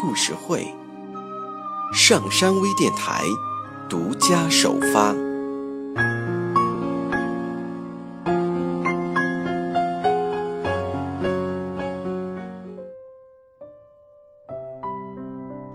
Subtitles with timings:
[0.00, 0.66] 故事会，
[1.92, 3.22] 上山微电台
[3.86, 5.14] 独家首发。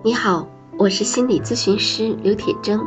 [0.02, 0.48] 你好，
[0.80, 2.80] 我是心理咨询师刘铁铮，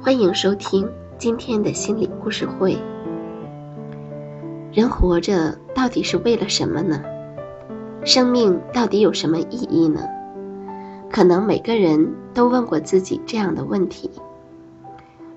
[0.00, 0.88] 欢迎收听
[1.18, 2.78] 今天的心理故事会。
[4.72, 7.02] 人活着到底是为了什么呢？
[8.04, 10.02] 生命到底有什么意义呢？
[11.12, 14.10] 可能每个人都问过自己这样的问题。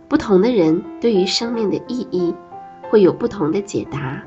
[0.08, 2.34] 不同的人对于生命的意义
[2.90, 4.24] 会有不同的解答，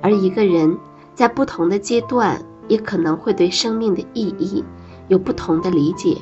[0.00, 0.78] 而一个人
[1.14, 4.64] 在不同的阶段也可能会对生命的意义
[5.08, 6.16] 有不同的理解。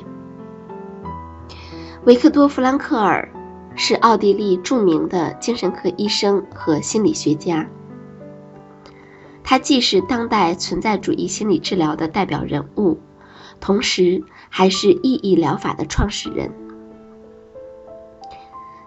[2.05, 3.29] 维克多·弗兰克尔
[3.75, 7.67] 是奥地利著名的精神科医生和心理学家，
[9.43, 12.97] 他既是当代存在主义心理治疗的代表人物。
[13.61, 16.51] 同时，还是意义疗法的创始人。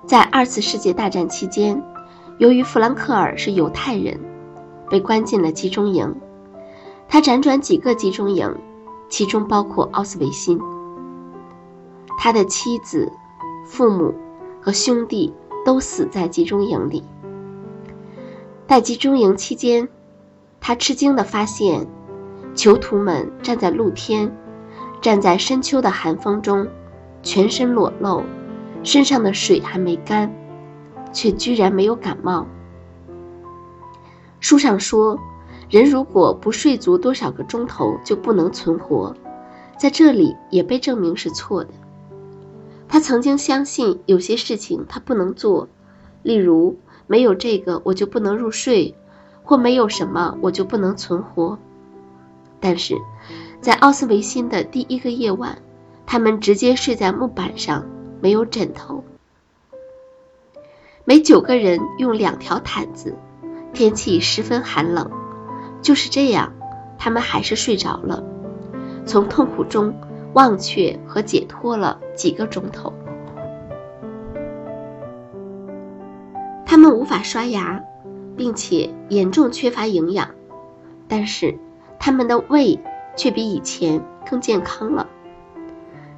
[0.05, 1.83] 在二次世界大战期间，
[2.39, 4.21] 由于弗兰克尔是犹太人，
[4.91, 6.15] 被关进了集中营。
[7.09, 8.55] 他辗转几个集中营，
[9.09, 10.61] 其中包括奥斯维辛。
[12.19, 13.13] 他的妻子、
[13.65, 14.13] 父母
[14.61, 15.33] 和兄弟
[15.65, 17.05] 都死在集中营里。
[18.67, 19.89] 在集中营期间，
[20.61, 21.87] 他吃惊地发现，
[22.57, 24.37] 囚徒们站在露天。
[25.05, 26.67] 站在深秋的寒风中，
[27.23, 28.23] 全身裸露，
[28.83, 30.35] 身上的水还没干，
[31.13, 32.47] 却居然没有感冒。
[34.41, 35.21] 书上说，
[35.69, 39.15] 人如果不睡足多少个钟头就不能存活，
[39.77, 41.75] 在这里也被证明是错的。
[42.89, 45.69] 他曾经相信有些事情他不能做，
[46.23, 48.95] 例如没有这个我就不能入睡，
[49.43, 51.59] 或没有什么我就不能存活。
[52.59, 52.97] 但是。
[53.65, 55.57] 在奥斯维辛的第一个夜晚，
[56.05, 57.87] 他们直接睡在木板上，
[58.21, 59.03] 没有枕头。
[61.07, 63.17] 每九个人用两条毯子，
[63.73, 65.11] 天气十分寒冷。
[65.81, 66.53] 就是这样，
[66.99, 68.23] 他们还是睡着了，
[69.07, 69.95] 从痛苦中
[70.35, 72.93] 忘却和解脱了几个钟头。
[76.67, 77.83] 他们无法刷牙，
[78.37, 80.29] 并且严重缺乏营养，
[81.09, 81.59] 但是
[81.99, 82.79] 他们的胃。
[83.17, 85.07] 却比以前更健康了。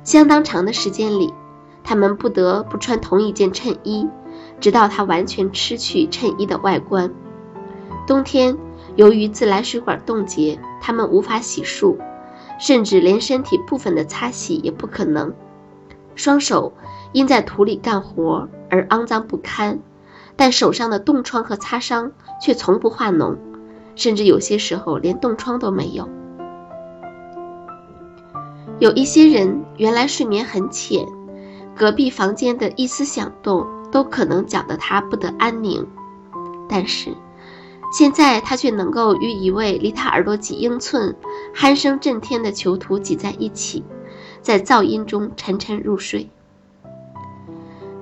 [0.03, 1.33] 相当长的时间里，
[1.83, 4.09] 他们不得不穿同一件衬衣，
[4.61, 7.13] 直到它完全失去衬衣的外观。
[8.07, 8.57] 冬天，
[8.95, 11.97] 由于自来水管冻结，他们无法洗漱，
[12.59, 15.35] 甚至连身体部分的擦洗也不可能。
[16.15, 16.73] 双手
[17.13, 19.81] 因在土里干活而肮脏不堪，
[20.37, 23.37] 但手上的冻疮和擦伤却从不化脓，
[23.97, 26.09] 甚至有些时候连冻疮都没有。
[28.79, 31.07] 有一些人原来睡眠很浅，
[31.75, 35.87] 隔壁房间的一丝响动都可能搅得他不得安宁。
[36.69, 37.11] 但是，
[37.91, 41.17] 现在他却能够与一位离他耳朵几英寸、
[41.55, 43.83] 鼾声震天的囚徒挤在一起，
[44.43, 46.29] 在噪音中沉沉入睡。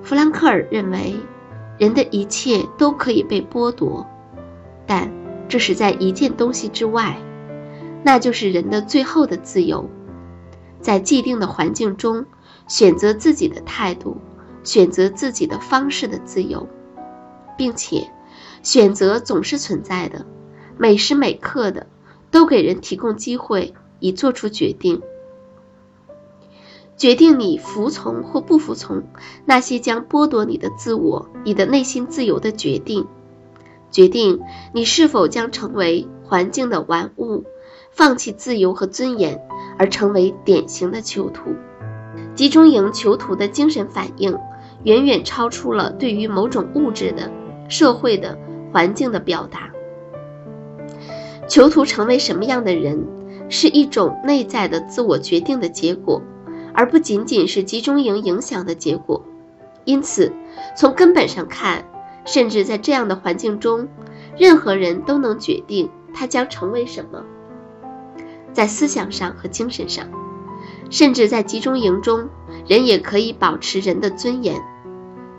[0.03, 1.15] 弗兰克尔认为，
[1.77, 4.05] 人的一切都可以被剥夺，
[4.85, 5.09] 但
[5.47, 7.17] 这是在一件东西之外，
[8.03, 9.89] 那就是人的最后的自由。
[10.85, 12.27] 在既定的环境中，
[12.67, 14.17] 选择自己的态度，
[14.63, 16.67] 选择自己的方式的自由，
[17.57, 18.11] 并且，
[18.61, 20.27] 选择总是存在的，
[20.77, 21.87] 每时每刻的，
[22.29, 25.01] 都给人提供机会以做出决定，
[26.95, 29.05] 决定你服从或不服从
[29.43, 33.07] 那些将剥夺你的自我、你的内心自由的决定，
[33.89, 34.39] 决定
[34.71, 37.43] 你是否将成为环境的玩物，
[37.89, 39.44] 放弃自由和尊严。
[39.77, 41.51] 而成为典型的囚徒，
[42.33, 44.37] 集中营囚徒的精神反应
[44.83, 47.31] 远远超出了对于某种物质的、
[47.67, 48.37] 社会的、
[48.71, 49.69] 环境的表达。
[51.47, 53.05] 囚徒成为什么样的人，
[53.49, 56.21] 是一种内在的自我决定的结果，
[56.73, 59.23] 而不仅仅是集中营影响的结果。
[59.83, 60.33] 因此，
[60.75, 61.85] 从根本上看，
[62.25, 63.87] 甚至在这样的环境中，
[64.37, 67.23] 任何人都能决定他将成为什么。
[68.55, 70.07] 在思想上和精神上，
[70.89, 72.29] 甚至在集中营中，
[72.67, 74.59] 人也可以保持人的尊严。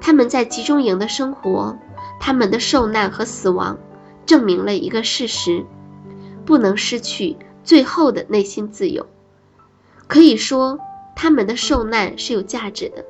[0.03, 1.79] 他们在集中营的生活，
[2.21, 3.79] 他们的受难和死亡，
[4.27, 5.65] 证明了一个事实：
[6.45, 9.07] 不能失去最后的内心自由。
[10.07, 10.79] 可以说，
[11.17, 13.03] 他们的受难是有价值的。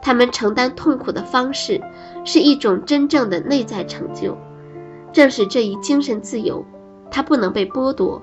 [0.00, 1.82] 他们承担痛苦的方式，
[2.24, 4.38] 是一种真正的内在成就。
[5.12, 6.64] 正是这一精神自由，
[7.10, 8.22] 它不能被剥夺，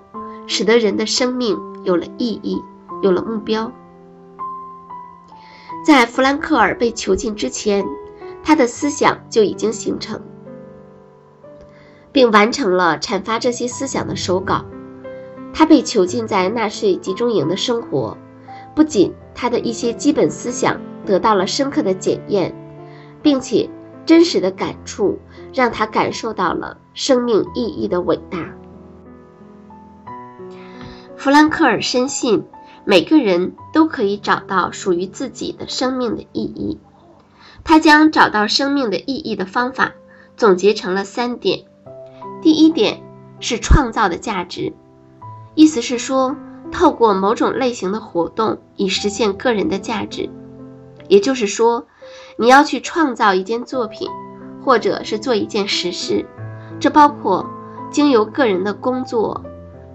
[0.54, 2.62] 使得人的生命有了意义，
[3.02, 3.72] 有了目标。
[5.86, 7.86] 在弗兰克尔被囚禁之前，
[8.44, 10.22] 他的思想就已经形成，
[12.12, 14.66] 并完成了阐发这些思想的手稿。
[15.54, 18.18] 他被囚禁在纳粹集中营的生活，
[18.76, 22.54] 不仅他的一些基本思想得到了深刻的检验，
[23.22, 23.70] 并且
[24.06, 25.18] 真实的感触
[25.54, 28.54] 让他感受到了生命意义的伟大。
[31.22, 32.46] 弗兰克尔深信。
[32.84, 36.80] 每个人都可以找到属于自己的生命的意义。
[37.64, 39.92] 他将找到生命的意义的方法
[40.36, 41.66] 总结成了三点。
[42.42, 43.04] 第一点
[43.40, 44.74] 是创造的价值，
[45.54, 46.36] 意思是说，
[46.72, 50.28] 透过某种类型的活动以实现个人的价值。
[51.08, 51.86] 也就是说，
[52.36, 54.10] 你要去创造一件作品，
[54.66, 56.26] 或者是做一件实事，
[56.80, 57.46] 这包括
[57.92, 59.44] 经由个人的工作、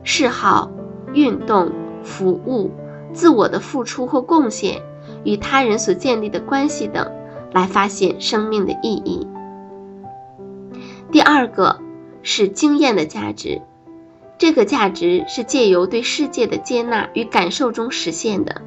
[0.05, 0.71] 嗜好、
[1.17, 1.73] 运动。
[2.07, 2.71] 服务、
[3.13, 4.81] 自我的付出或贡献
[5.25, 7.11] 与他人所建立的关系等，
[7.53, 9.27] 来发现生命的意义。
[11.11, 11.81] 第二个
[12.23, 13.61] 是经验的价值，
[14.39, 18.63] 这个价值是借由对世界的接纳与感受中实现的，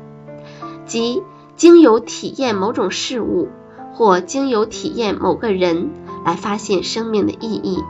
[0.86, 1.24] 即
[1.56, 3.48] 经由体验某种事物
[3.94, 5.92] 或经由体验某个人
[6.26, 7.82] 来发现生命的意义。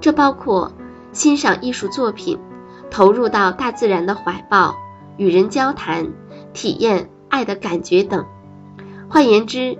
[0.00, 0.70] 这包括
[1.12, 2.38] 欣赏艺术作品。
[2.90, 4.74] 投入到大自然的怀抱，
[5.16, 6.12] 与人交谈，
[6.52, 8.24] 体验爱的感觉等。
[9.08, 9.78] 换言之，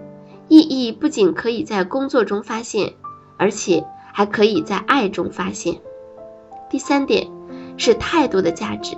[0.49, 2.94] 意义不仅可以在工作中发现，
[3.37, 5.81] 而且还可以在爱中发现。
[6.70, 7.26] 第三点
[7.76, 8.96] 是态度的价值，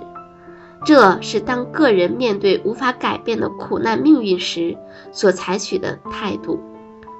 [0.85, 4.77] 这是当个人面对无法改变的苦难命运时
[5.11, 6.59] 所采取的态度，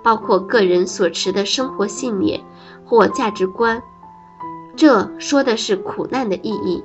[0.03, 2.41] 包括个人所持的生活信念
[2.85, 3.81] 或价值观。
[4.75, 6.83] 这说的是苦难的意义，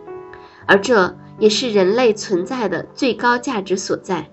[0.67, 4.29] 而这也是人类存在的最高价值所在。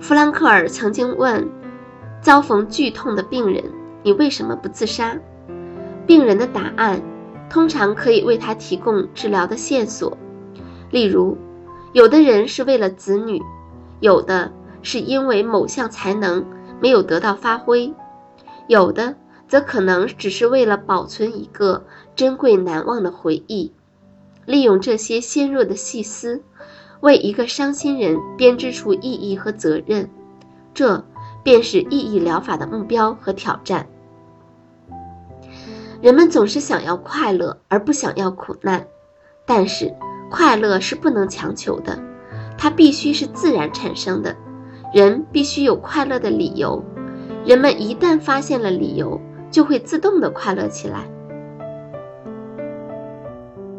[0.00, 1.48] 弗兰克尔曾经问
[2.20, 3.64] 遭逢剧痛的病人
[4.02, 5.16] ：“你为什么不自杀？”
[6.06, 7.00] 病人的答案
[7.48, 10.18] 通常可以为他提供治疗的线索。
[10.90, 11.38] 例如，
[11.92, 13.40] 有的人是为了子女，
[14.00, 14.52] 有的
[14.82, 16.44] 是因为某项才能
[16.80, 17.94] 没有得到发挥，
[18.66, 19.14] 有的。
[19.46, 21.84] 则可能只是为了保存一个
[22.16, 23.72] 珍贵难忘的回忆，
[24.46, 26.42] 利用这些纤弱的细丝，
[27.00, 30.08] 为一个伤心人编织出意义和责任。
[30.72, 31.04] 这
[31.42, 33.86] 便是意义疗法的目标和挑战。
[36.00, 38.86] 人们总是想要快乐，而不想要苦难。
[39.46, 39.94] 但是，
[40.30, 41.98] 快乐是不能强求的，
[42.58, 44.34] 它必须是自然产生的。
[44.92, 46.82] 人必须有快乐的理由。
[47.44, 49.20] 人们一旦发现了理由，
[49.54, 51.08] 就会自动的快乐起来。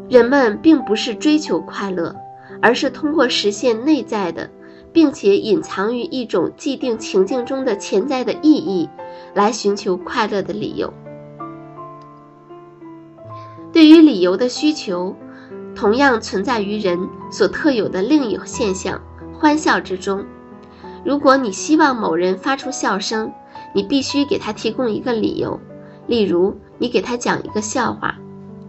[0.08, 2.16] 人们并不是追求快乐，
[2.62, 4.48] 而是通过实现内在的，
[4.90, 8.88] 并且隐藏于一种既定情境中的潜在的意义，
[9.34, 10.90] 来寻求快乐的理由。
[13.70, 15.14] 对于理由的需求，
[15.74, 16.98] 同样存在于人
[17.30, 18.98] 所特有的另一现象——
[19.38, 20.24] 欢笑之中。
[21.04, 23.30] 如果你希望某人发出笑声，
[23.74, 25.60] 你必须给他提供一个理由，
[26.06, 28.16] 例如你给他讲一个笑话，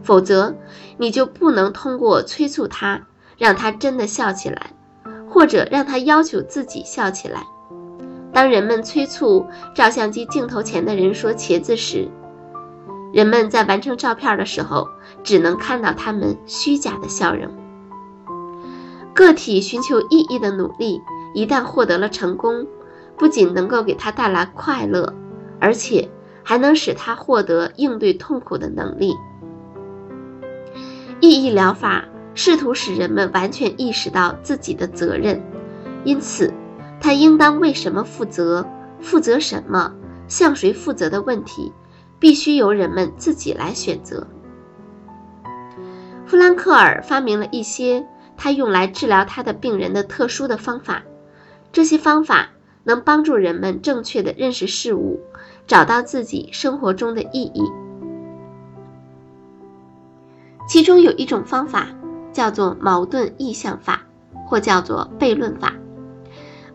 [0.04, 0.56] 否则
[0.98, 4.74] 你就不能通过催促他让他真的笑起来，
[5.30, 7.44] 或者让他要求自己笑起来。
[8.34, 12.08] 当人们催促照相机镜头前的人说茄子时，
[13.14, 14.88] 人们在完成照片的时候
[15.24, 17.52] 只能看到他们虚假的笑容。
[19.14, 21.02] 个体寻求意义的努力
[21.34, 22.68] 一旦获得了成功。
[23.20, 25.12] 不仅能够给他带来快乐，
[25.60, 26.08] 而且
[26.48, 29.14] 还能使他获得应对痛苦的能力。
[31.20, 35.44] 意义疗法试图使人们完全意识到自己的责任，
[36.06, 36.54] 因此，
[37.02, 38.66] 他应当为什么负责、
[39.02, 39.94] 负责什么、
[40.30, 41.74] 向谁负责的问题，
[42.18, 44.26] 必须由人们自己来选择。
[46.26, 51.04] 弗兰克尔发明了一些他用来治疗他的病人的特殊的方法，
[51.74, 52.52] 这些方法。
[52.84, 55.20] 能帮助人们正确的认识事物，
[55.68, 57.62] 找到自己生活中的意义。
[60.68, 61.90] 其中有一种方法
[62.34, 64.06] 叫做矛盾意向法，
[64.48, 65.74] 或叫做悖论法。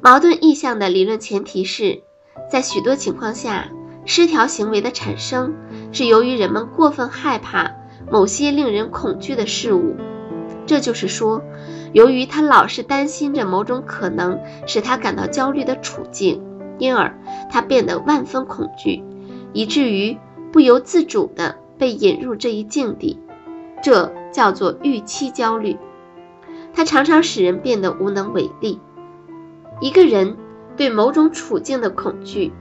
[0.00, 2.02] 矛盾意向的理论前提是，
[2.50, 3.68] 在许多情况下，
[4.04, 5.54] 失调行为的产生
[5.92, 7.70] 是由于人们过分害怕
[8.11, 9.96] 某些令人恐惧的事物。
[10.66, 11.42] 这就是说，
[11.92, 16.42] 由于他老是担心着某种可能使他感到焦虑的处境，
[16.78, 17.14] 因而
[17.52, 19.04] 他变得万分恐惧，
[19.52, 20.16] 以至于
[20.50, 23.21] 不由自主地被引入这一境地。
[23.82, 25.76] 这叫做预期焦虑。
[26.73, 28.80] 它常常使人变得无能为力。
[29.82, 30.38] 一个人
[30.78, 32.52] 对某种处境的恐惧，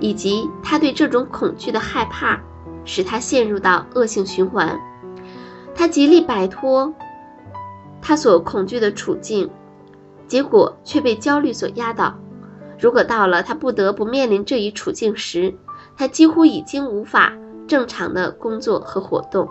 [0.00, 2.40] 以及他对这种恐惧的害怕，
[2.84, 4.80] 使他陷入到恶性循环。
[5.76, 6.92] 他极力摆脱
[8.02, 9.48] 他所恐惧的处境，
[10.26, 12.18] 结果却被焦虑所压倒。
[12.80, 15.54] 如果到了他不得不面临这一处境时，
[15.96, 17.32] 他几乎已经无法
[17.68, 19.48] 正常的工作和活动。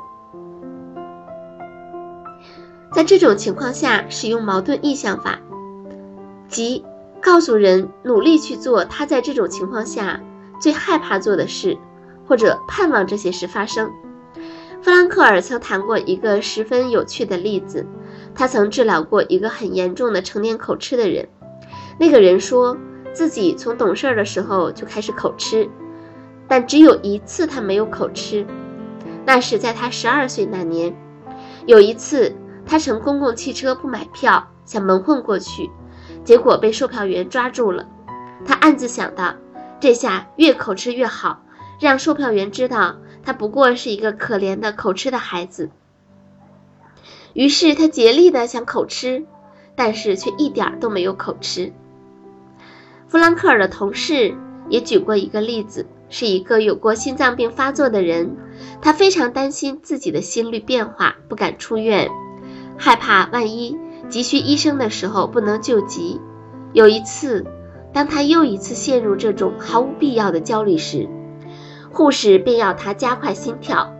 [2.91, 5.39] 在这种情况下，使用矛盾意向法，
[6.47, 6.83] 即。
[7.21, 10.21] 告诉人努力去做他在这种情况下
[10.61, 11.77] 最害怕做的事，
[12.25, 13.91] 或者盼望这些事发生。
[14.81, 17.85] 弗兰克尔曾谈过一个十分有趣的例子，
[18.33, 21.27] 他曾治疗过一个很严重的成年口吃的人。
[21.99, 22.77] 那个人说
[23.19, 25.69] 自己从懂事儿的时候就开始口吃，
[26.47, 28.47] 但只有一次他没有口吃，
[29.25, 30.95] 那是在他十二岁那年。
[31.65, 32.33] 有一次，
[32.65, 35.69] 他乘公共汽车不买票，想蒙混过去。
[36.23, 37.89] 结果被售票员抓住了，
[38.45, 39.35] 他暗自想到，
[39.81, 41.43] 这下越口吃越好，
[41.81, 45.69] 让售票员知道他不过是一个可怜的口吃的孩子。
[47.33, 49.25] 于是他竭力的想口吃，
[49.75, 51.73] 但是却一点都没有口吃。
[53.09, 54.35] 弗兰克尔的同事
[54.69, 58.37] 也举过一个例子，是一个有过心脏病发作的人，
[58.83, 62.07] 他非常担心自己的心率变化，不敢出院，
[62.77, 63.75] 害怕万一。
[64.09, 66.21] 急需医生的时候不能救急。
[66.73, 67.47] 有一次，
[67.93, 71.09] 当他又一次陷入这种毫无必要的焦虑时，
[71.91, 73.91] 护士便要他加快心跳，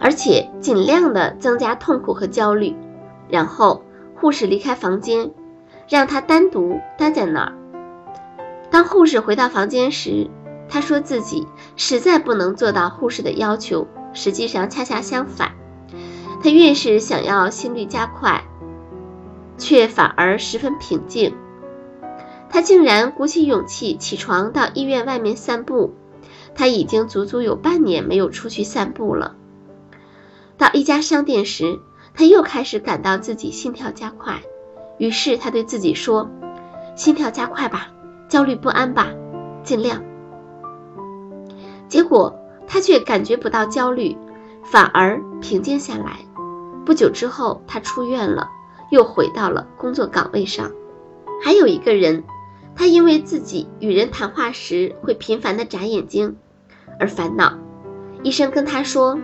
[0.00, 2.74] 而且尽量的增加痛苦和焦虑。
[3.28, 3.82] 然后
[4.14, 5.30] 护士离开房间，
[5.88, 7.52] 让他单独待在那儿。
[8.70, 10.28] 当护士回到房间时，
[10.68, 13.86] 他说自己实在不能做到护士的要求。
[14.12, 15.52] 实际上，恰恰相反。
[16.42, 18.44] 他越是想要心率加快，
[19.58, 21.34] 却反而十分平静。
[22.48, 25.94] 他竟然鼓起勇气起床到医院外面散步。
[26.54, 29.34] 他已经足足有半年没有出去散步了。
[30.56, 31.80] 到一家商店时，
[32.14, 34.42] 他又开始感到自己心跳加快。
[34.98, 36.30] 于是他对自己说
[36.96, 37.88] ：“心跳加快吧，
[38.28, 39.08] 焦虑不安吧，
[39.62, 40.02] 尽量。”
[41.88, 42.34] 结果
[42.66, 44.16] 他却感觉不到焦虑，
[44.62, 46.18] 反而平静下来。
[46.86, 48.48] 不久之后，他出院了，
[48.90, 50.70] 又回到了工作岗位上。
[51.42, 52.24] 还有一个人，
[52.74, 56.36] 他因为自己与人谈话时会频繁地眨眼睛
[56.98, 57.58] 而烦恼。
[58.22, 59.18] 医生跟他说：“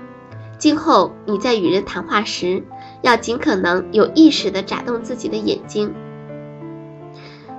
[0.58, 2.62] 今后你在与人谈话时，
[3.02, 5.94] 要尽可能有意识地眨动自己的眼睛。”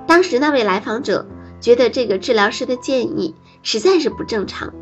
[0.06, 1.26] 当时那位来访者
[1.60, 4.72] 觉得这个治疗师的建议实在是不正常，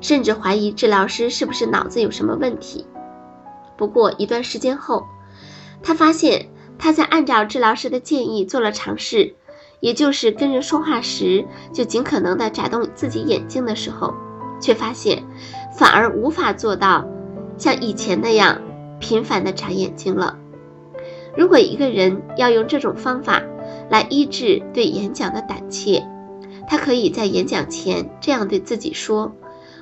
[0.00, 2.86] 甚至怀疑治疗师是不是脑子有什么问题。
[3.76, 5.04] 不过一段时间后，
[5.82, 6.48] 他发现
[6.78, 9.34] 他在按照治疗师的建议做了尝试，
[9.80, 14.14] 也就是跟人说话时就尽可能的眨动自己眼睛的时候，
[14.60, 15.24] 却发现
[15.76, 17.04] 反而无法做到
[17.56, 18.60] 像以前那样
[19.00, 20.38] 频繁的眨眼睛了。
[21.36, 23.42] 如果一个人要用这种方法
[23.90, 26.04] 来医治对演讲的胆怯，
[26.68, 29.32] 他可以在演讲前这样对自己说：“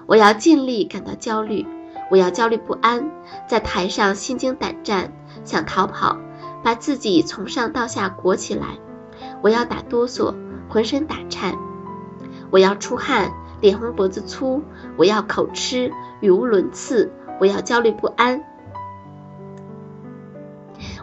[0.07, 1.67] 我要尽力感到焦虑。”
[2.09, 3.11] 我要焦虑不安，
[3.49, 6.17] 在台上心惊胆战，想逃跑，
[6.63, 8.79] 把自己从上到下裹起来。
[9.43, 10.33] 我要打哆嗦，
[10.69, 11.57] 浑身打颤。
[12.53, 14.63] 我要出汗，脸红脖子粗。
[14.97, 17.11] 我要口吃，语无伦次。
[17.41, 18.45] 我要焦虑不安。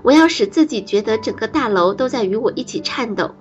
[0.02, 3.32] 我要使自己觉得整个大楼都在与我一起颤抖。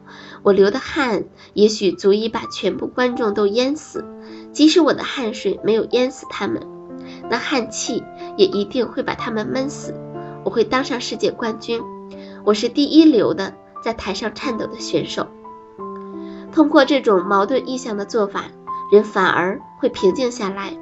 [0.42, 4.04] 我流的汗也许足以把全部观众都淹死，
[4.52, 6.62] 即使我的汗水没有淹死他们。
[7.30, 8.02] 那汗气
[8.36, 9.94] 也一定会把他们闷死。
[10.44, 11.80] 我会当上世界冠军，
[12.44, 15.28] 我是第一流的在台上颤抖的选手。
[16.52, 18.44] 通过这种矛盾意向的做法，
[18.92, 20.76] 人反而会平静下来，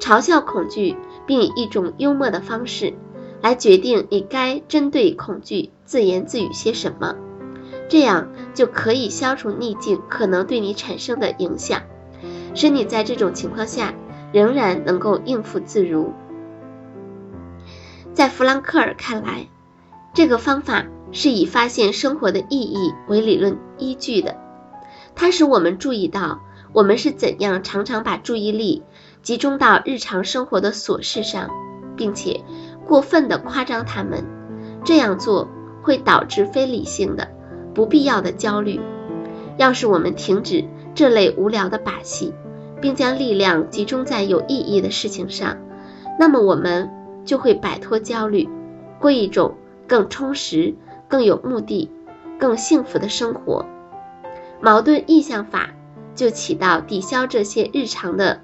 [0.00, 2.94] 嘲笑恐惧，并以一种幽默的方式
[3.42, 7.14] 来决定你该针对恐惧自言自语些什么。
[7.88, 11.82] 这样就可以消除逆境可能对你产生的影响，
[12.54, 13.92] 使你在这种情况下。
[14.32, 16.14] 仍然能够应付自如。
[18.14, 19.46] 在弗兰克尔看来，
[20.14, 24.38] 这个方法是以发现生活的意义为理论依据的，
[25.14, 26.40] 它使我们注意到
[26.72, 28.82] 我们是怎样常常把注意力
[29.22, 31.50] 集中到日常生活的琐事上，
[31.94, 32.42] 并且
[32.86, 34.24] 过分的夸张他们。
[34.84, 35.48] 这样做
[35.82, 37.28] 会导致非理性的、
[37.74, 38.80] 不必要的焦虑。
[39.56, 42.34] 要是我们停止这类无聊的把戏，
[42.80, 45.56] 并将力量集中在有意义的事情上，
[46.18, 46.90] 那么我们
[47.24, 48.48] 就会摆脱焦虑，
[48.98, 49.54] 过一种
[49.86, 50.74] 更充实、
[51.06, 51.90] 更有目的、
[52.38, 53.64] 更幸福的生活。
[54.60, 55.70] 矛盾意向法
[56.14, 58.40] 就起到抵消这些日常的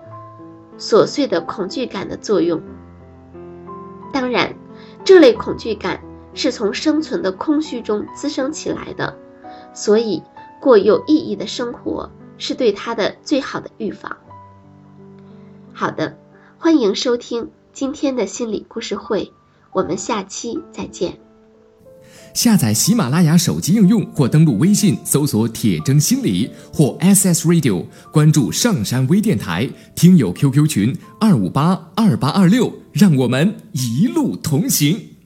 [0.78, 2.60] 琐碎的恐惧感的作用。
[4.12, 4.54] 当然，
[5.04, 6.00] 这类恐惧感
[6.34, 9.16] 是从生存的空虚中滋生起来的，
[9.74, 10.22] 所以。
[10.60, 14.16] 过有意义的生活是对他的最好的预防。
[15.72, 16.18] 好的，
[16.58, 19.32] 欢迎收听今天的心理故事会，
[19.72, 21.20] 我们下期再见。
[22.34, 35.17] 下载喜马拉雅手机应用或登录微信搜索“铁征心理”或 SS Radio，关注上山微电台，听友 QQ 群二五八二八二六，让我们一路同行。